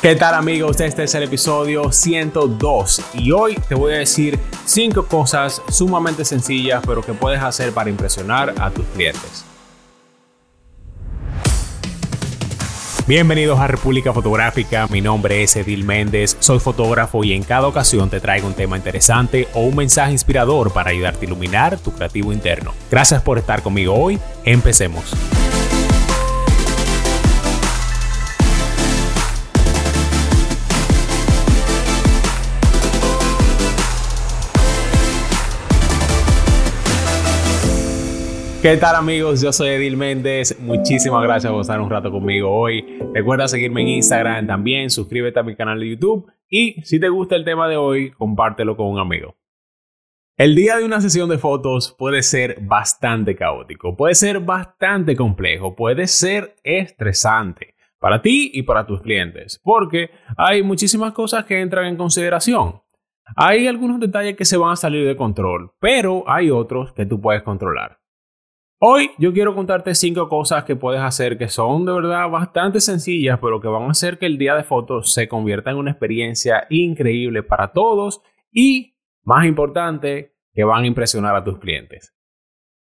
[0.00, 0.80] ¿Qué tal amigos?
[0.80, 6.84] Este es el episodio 102 y hoy te voy a decir 5 cosas sumamente sencillas
[6.86, 9.44] pero que puedes hacer para impresionar a tus clientes.
[13.08, 18.08] Bienvenidos a República Fotográfica, mi nombre es Edil Méndez, soy fotógrafo y en cada ocasión
[18.08, 22.32] te traigo un tema interesante o un mensaje inspirador para ayudarte a iluminar tu creativo
[22.32, 22.72] interno.
[22.88, 25.12] Gracias por estar conmigo hoy, empecemos.
[38.68, 39.40] ¿Qué tal amigos?
[39.40, 40.60] Yo soy Edil Méndez.
[40.60, 42.98] Muchísimas gracias por estar un rato conmigo hoy.
[43.14, 47.34] Recuerda seguirme en Instagram también, suscríbete a mi canal de YouTube y si te gusta
[47.34, 49.36] el tema de hoy, compártelo con un amigo.
[50.36, 55.74] El día de una sesión de fotos puede ser bastante caótico, puede ser bastante complejo,
[55.74, 61.86] puede ser estresante para ti y para tus clientes, porque hay muchísimas cosas que entran
[61.86, 62.82] en consideración.
[63.34, 67.18] Hay algunos detalles que se van a salir de control, pero hay otros que tú
[67.18, 67.97] puedes controlar.
[68.80, 73.40] Hoy yo quiero contarte cinco cosas que puedes hacer que son de verdad bastante sencillas,
[73.42, 76.64] pero que van a hacer que el día de fotos se convierta en una experiencia
[76.70, 82.14] increíble para todos y, más importante, que van a impresionar a tus clientes.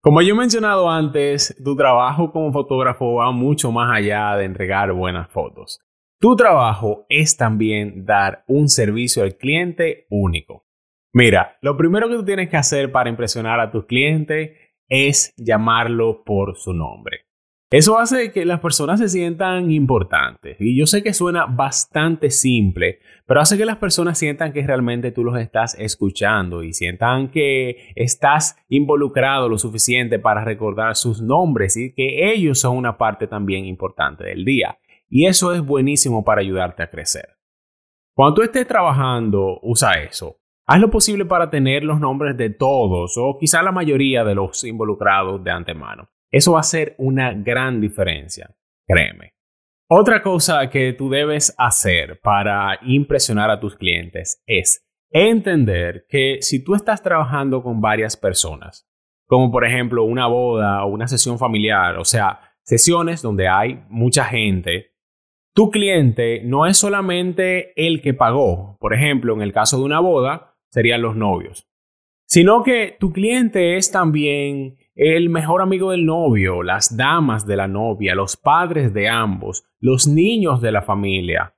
[0.00, 4.92] Como yo he mencionado antes, tu trabajo como fotógrafo va mucho más allá de entregar
[4.92, 5.80] buenas fotos.
[6.18, 10.64] Tu trabajo es también dar un servicio al cliente único.
[11.12, 14.50] Mira, lo primero que tú tienes que hacer para impresionar a tus clientes
[14.88, 17.28] es llamarlo por su nombre.
[17.70, 20.56] Eso hace que las personas se sientan importantes.
[20.58, 25.12] Y yo sé que suena bastante simple, pero hace que las personas sientan que realmente
[25.12, 31.76] tú los estás escuchando y sientan que estás involucrado lo suficiente para recordar sus nombres
[31.76, 34.78] y que ellos son una parte también importante del día.
[35.10, 37.36] Y eso es buenísimo para ayudarte a crecer.
[38.14, 40.38] Cuando tú estés trabajando, usa eso.
[40.70, 44.64] Haz lo posible para tener los nombres de todos o quizá la mayoría de los
[44.64, 46.10] involucrados de antemano.
[46.30, 48.54] Eso va a ser una gran diferencia,
[48.86, 49.32] créeme.
[49.88, 56.62] Otra cosa que tú debes hacer para impresionar a tus clientes es entender que si
[56.62, 58.86] tú estás trabajando con varias personas,
[59.26, 64.26] como por ejemplo una boda o una sesión familiar, o sea, sesiones donde hay mucha
[64.26, 64.92] gente,
[65.54, 68.76] tu cliente no es solamente el que pagó.
[68.78, 71.68] Por ejemplo, en el caso de una boda, serían los novios,
[72.26, 77.68] sino que tu cliente es también el mejor amigo del novio, las damas de la
[77.68, 81.54] novia, los padres de ambos, los niños de la familia.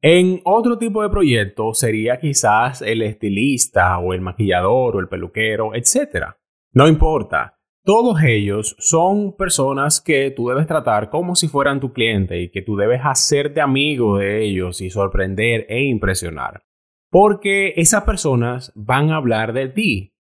[0.00, 5.74] En otro tipo de proyecto sería quizás el estilista o el maquillador o el peluquero,
[5.74, 6.36] etc.
[6.72, 12.40] No importa, todos ellos son personas que tú debes tratar como si fueran tu cliente
[12.40, 16.67] y que tú debes hacerte amigo de ellos y sorprender e impresionar.
[17.10, 20.14] Porque esas personas van a hablar de ti.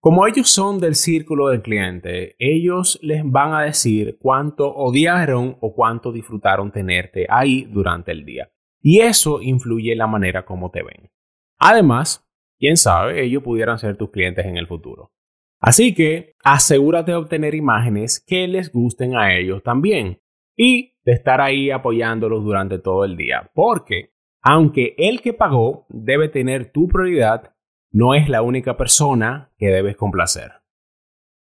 [0.00, 5.74] Como ellos son del círculo del cliente, ellos les van a decir cuánto odiaron o
[5.74, 8.50] cuánto disfrutaron tenerte ahí durante el día.
[8.80, 11.10] Y eso influye en la manera como te ven.
[11.58, 12.24] Además,
[12.58, 15.12] quién sabe, ellos pudieran ser tus clientes en el futuro.
[15.58, 20.20] Así que asegúrate de obtener imágenes que les gusten a ellos también
[20.54, 24.12] y de estar ahí apoyándolos durante todo el día, porque
[24.48, 27.52] aunque el que pagó debe tener tu prioridad,
[27.90, 30.52] no es la única persona que debes complacer.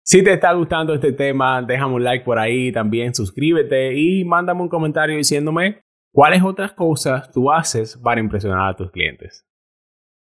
[0.04, 4.62] Si te está gustando este tema, déjame un like por ahí, también suscríbete y mándame
[4.62, 5.82] un comentario diciéndome
[6.12, 9.44] cuáles otras cosas tú haces para impresionar a tus clientes.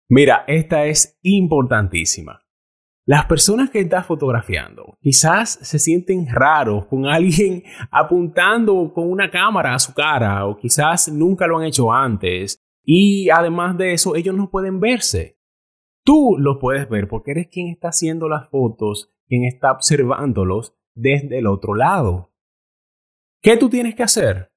[0.09, 2.42] Mira, esta es importantísima.
[3.05, 9.73] Las personas que estás fotografiando quizás se sienten raros con alguien apuntando con una cámara
[9.73, 14.35] a su cara o quizás nunca lo han hecho antes y además de eso ellos
[14.35, 15.37] no pueden verse.
[16.05, 21.39] Tú los puedes ver porque eres quien está haciendo las fotos, quien está observándolos desde
[21.39, 22.33] el otro lado.
[23.41, 24.51] ¿Qué tú tienes que hacer?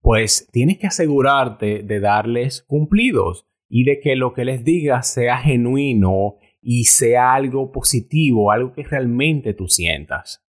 [0.00, 5.38] Pues tienes que asegurarte de darles cumplidos y de que lo que les digas sea
[5.38, 10.44] genuino y sea algo positivo, algo que realmente tú sientas.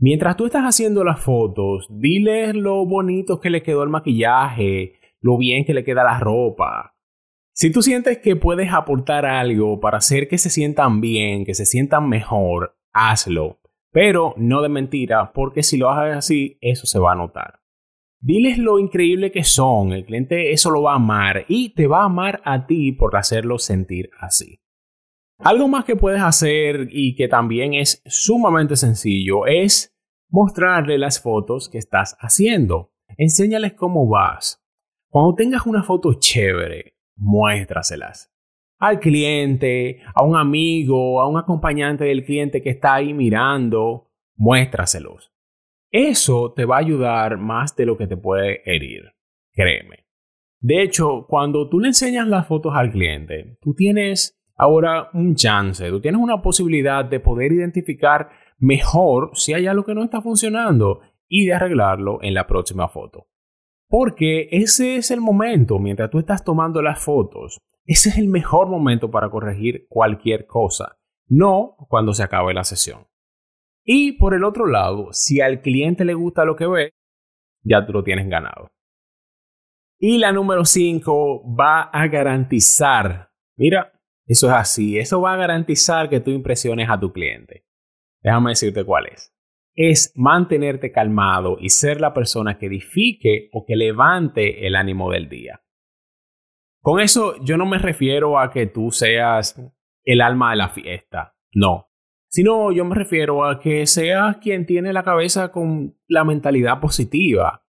[0.00, 5.36] Mientras tú estás haciendo las fotos, diles lo bonito que le quedó el maquillaje, lo
[5.38, 6.94] bien que le queda la ropa.
[7.52, 11.66] Si tú sientes que puedes aportar algo para hacer que se sientan bien, que se
[11.66, 13.58] sientan mejor, hazlo.
[13.90, 17.58] Pero no de mentira, porque si lo haces así, eso se va a notar.
[18.20, 22.02] Diles lo increíble que son, el cliente eso lo va a amar y te va
[22.02, 24.60] a amar a ti por hacerlo sentir así.
[25.38, 29.94] Algo más que puedes hacer y que también es sumamente sencillo es
[30.28, 32.92] mostrarle las fotos que estás haciendo.
[33.16, 34.62] Enséñales cómo vas.
[35.08, 38.32] Cuando tengas una foto chévere, muéstraselas
[38.78, 45.32] al cliente, a un amigo, a un acompañante del cliente que está ahí mirando, muéstraselos.
[45.90, 49.14] Eso te va a ayudar más de lo que te puede herir,
[49.52, 50.06] créeme.
[50.60, 55.88] De hecho, cuando tú le enseñas las fotos al cliente, tú tienes ahora un chance,
[55.88, 58.28] tú tienes una posibilidad de poder identificar
[58.58, 63.28] mejor si hay algo que no está funcionando y de arreglarlo en la próxima foto.
[63.88, 68.68] Porque ese es el momento, mientras tú estás tomando las fotos, ese es el mejor
[68.68, 73.06] momento para corregir cualquier cosa, no cuando se acabe la sesión.
[73.84, 76.90] Y por el otro lado, si al cliente le gusta lo que ve,
[77.62, 78.68] ya tú lo tienes ganado.
[79.98, 83.97] Y la número 5 va a garantizar, mira,
[84.28, 87.64] eso es así, eso va a garantizar que tú impresiones a tu cliente.
[88.22, 89.34] Déjame decirte cuál es.
[89.74, 95.30] Es mantenerte calmado y ser la persona que edifique o que levante el ánimo del
[95.30, 95.62] día.
[96.82, 99.58] Con eso yo no me refiero a que tú seas
[100.04, 101.88] el alma de la fiesta, no.
[102.28, 107.64] Sino yo me refiero a que seas quien tiene la cabeza con la mentalidad positiva.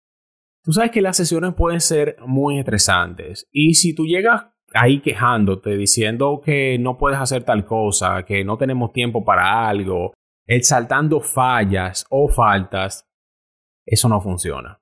[0.63, 5.77] Tú sabes que las sesiones pueden ser muy estresantes y si tú llegas ahí quejándote,
[5.77, 10.13] diciendo que no puedes hacer tal cosa, que no tenemos tiempo para algo,
[10.45, 13.07] exaltando fallas o faltas,
[13.85, 14.79] eso no funciona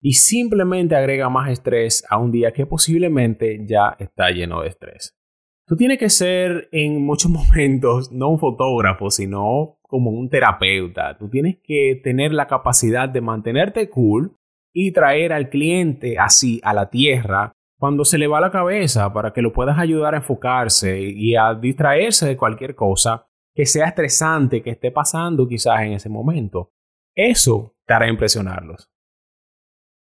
[0.00, 5.16] y simplemente agrega más estrés a un día que posiblemente ya está lleno de estrés.
[5.66, 11.16] Tú tienes que ser en muchos momentos no un fotógrafo, sino como un terapeuta.
[11.18, 14.36] Tú tienes que tener la capacidad de mantenerte cool
[14.72, 19.32] y traer al cliente así a la tierra cuando se le va la cabeza para
[19.32, 24.62] que lo puedas ayudar a enfocarse y a distraerse de cualquier cosa que sea estresante
[24.62, 26.72] que esté pasando quizás en ese momento.
[27.16, 28.90] Eso te hará impresionarlos.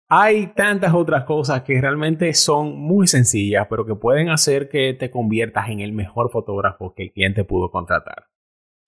[0.08, 5.10] Hay tantas otras cosas que realmente son muy sencillas, pero que pueden hacer que te
[5.10, 8.26] conviertas en el mejor fotógrafo que el cliente pudo contratar.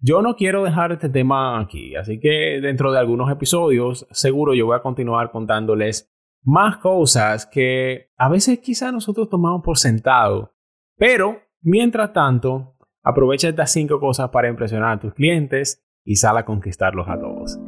[0.01, 4.67] Yo no quiero dejar este tema aquí, así que dentro de algunos episodios seguro yo
[4.67, 6.09] voy a continuar contándoles
[6.43, 10.55] más cosas que a veces quizá nosotros tomamos por sentado.
[10.97, 16.45] Pero, mientras tanto, aprovecha estas cinco cosas para impresionar a tus clientes y sal a
[16.45, 17.59] conquistarlos a todos.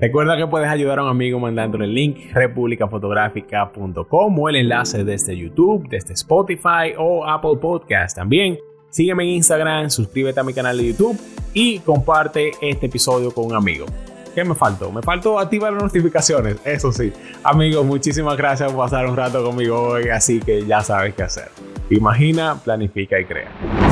[0.00, 5.36] Recuerda que puedes ayudar a un amigo mandándole el link republicafotográfica.com o el enlace desde
[5.36, 8.16] YouTube, desde Spotify o Apple Podcast.
[8.16, 8.56] También
[8.88, 11.20] sígueme en Instagram, suscríbete a mi canal de YouTube
[11.52, 13.84] y comparte este episodio con un amigo.
[14.34, 14.92] ¿Qué me faltó?
[14.92, 17.12] Me faltó activar las notificaciones, eso sí.
[17.42, 21.50] Amigos, muchísimas gracias por pasar un rato conmigo hoy, así que ya sabes qué hacer.
[21.90, 23.89] Imagina, planifica y crea.